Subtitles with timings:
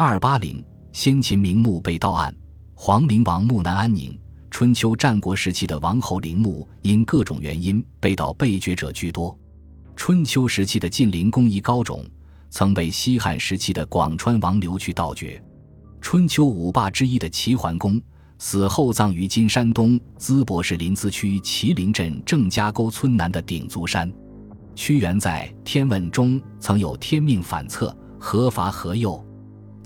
[0.00, 2.32] 二八零，先秦名墓被盗案，
[2.72, 4.16] 皇陵王墓难安宁。
[4.48, 9.36] 春秋战国时期的王侯陵墓因各种原因被盗被掘者居多。
[9.96, 12.06] 春秋时期的晋陵工艺高种，
[12.48, 15.42] 曾被西汉时期的广川王刘去盗掘。
[16.00, 18.00] 春秋五霸之一的齐桓公
[18.38, 24.08] 死后葬于今山东淄博市临淄区祁陵镇郑家沟村南的鼎足山。
[24.76, 29.20] 屈原在《天问》中曾有“天命反侧，何伐何佑？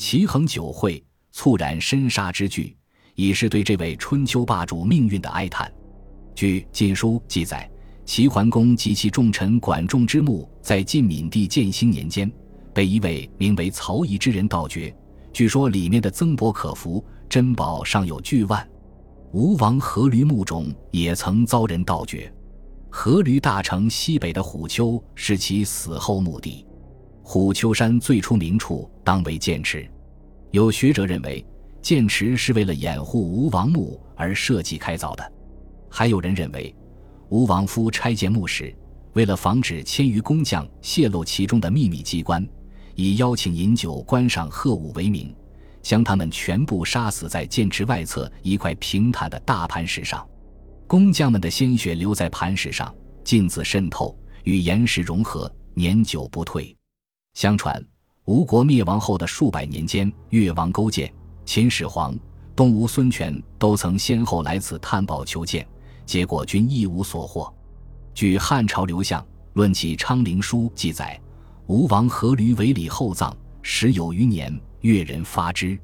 [0.05, 1.01] 齐恒酒会，
[1.33, 2.77] 猝然身杀”之句，
[3.15, 5.73] 已是对这位春秋霸主命运的哀叹。
[6.35, 7.71] 据《晋书》记载，
[8.05, 12.29] 齐桓公及其重臣管仲之墓，在晋闵帝建兴年间，
[12.75, 14.93] 被一位名为曹仪之人盗掘。
[15.33, 18.69] 据说里面的曾伯可服，珍宝尚有巨万。
[19.31, 22.35] 吴王阖闾墓中也曾遭人盗掘。
[22.91, 26.67] 阖闾大城西北的虎丘是其死后墓地。
[27.33, 29.91] 虎丘山最初名处当为剑池。
[30.51, 31.43] 有学者认为，
[31.81, 35.33] 剑池是为了掩护吴王墓而设计开凿的。
[35.89, 36.77] 还有人认为，
[37.31, 38.77] 吴王夫拆建墓时，
[39.15, 42.47] 为了防止千余工匠泄露其中的秘密机关。
[42.97, 45.35] 以邀请饮酒、观赏鹤舞为名，
[45.81, 50.23] 将他们全部杀死在剑池外侧一块平坦的大磐石上。
[50.87, 56.77] 工匠们的鲜血留在磐石上，镜子渗透，与岩石融合，年久不退。
[57.35, 57.83] 相传，
[58.27, 61.13] 吴国灭亡后的数百年间，越王勾践、
[61.47, 62.15] 秦始皇、
[62.55, 65.67] 东吴孙权都曾先后来此探宝求见，
[66.05, 67.53] 结果均一无所获。
[68.15, 69.23] 据汉朝刘向
[69.55, 71.19] 《论起昌陵书》记载。
[71.69, 75.79] 吴王阖闾为礼厚葬，时有余年，越人发之。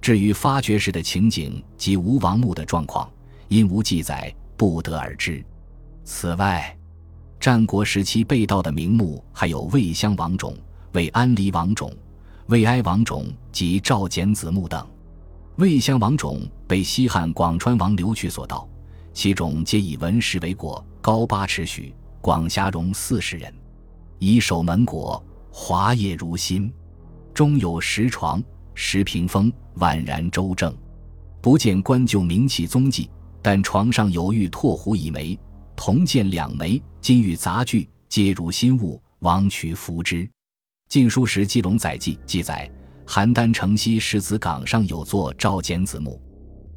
[0.00, 3.10] 至于发掘时的情景及吴王墓的状况，
[3.48, 5.44] 因无记载，不得而知。
[6.04, 6.76] 此外，
[7.40, 10.54] 战国时期被盗的名墓还有魏襄王冢、
[10.94, 11.92] 魏安离王冢、
[12.46, 14.86] 魏哀王冢及赵简子墓等。
[15.56, 18.68] 魏襄王冢被西汉广川王刘据所盗，
[19.12, 23.52] 其冢皆以文石为果，高八尺许，广狭容四十人。
[24.20, 25.20] 以守门椁，
[25.50, 26.72] 华叶如新，
[27.34, 28.40] 中有石床、
[28.74, 30.72] 石屏风，宛然周正。
[31.40, 33.10] 不见官旧名器踪迹，
[33.42, 35.36] 但床上有玉拓壶一枚，
[35.74, 39.02] 铜剑两枚，金玉杂具，皆如新物。
[39.18, 40.22] 王渠服之。
[40.94, 42.70] 《晋书·石基龙载记》记载，
[43.04, 46.22] 邯郸城西石子岗上有座赵简子墓。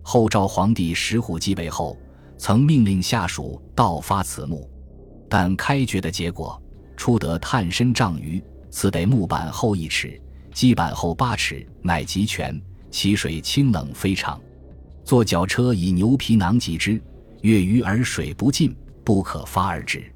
[0.01, 1.95] 后赵皇帝石虎继位后，
[2.35, 4.67] 曾命令下属盗发此墓，
[5.29, 6.59] 但开掘的结果。
[6.95, 10.19] 出得探身丈余，此得木板厚一尺，
[10.51, 12.59] 基板厚八尺，乃极全。
[12.89, 14.41] 其水清冷非常。
[15.03, 16.99] 坐脚车以牛皮囊及之，
[17.41, 20.11] 越鱼而水不进，不可发而止。